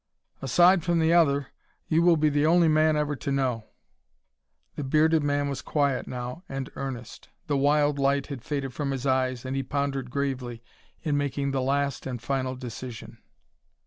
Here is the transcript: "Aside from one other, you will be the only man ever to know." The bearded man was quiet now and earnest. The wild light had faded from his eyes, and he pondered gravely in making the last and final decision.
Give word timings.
"Aside 0.41 0.83
from 0.83 0.97
one 0.97 1.11
other, 1.11 1.49
you 1.87 2.01
will 2.01 2.17
be 2.17 2.29
the 2.29 2.43
only 2.43 2.67
man 2.67 2.97
ever 2.97 3.15
to 3.17 3.31
know." 3.31 3.65
The 4.75 4.83
bearded 4.83 5.21
man 5.21 5.47
was 5.47 5.61
quiet 5.61 6.07
now 6.07 6.41
and 6.49 6.71
earnest. 6.75 7.29
The 7.45 7.55
wild 7.55 7.99
light 7.99 8.25
had 8.25 8.43
faded 8.43 8.73
from 8.73 8.89
his 8.89 9.05
eyes, 9.05 9.45
and 9.45 9.55
he 9.55 9.61
pondered 9.61 10.09
gravely 10.09 10.63
in 11.03 11.17
making 11.17 11.51
the 11.51 11.61
last 11.61 12.07
and 12.07 12.19
final 12.19 12.55
decision. 12.55 13.19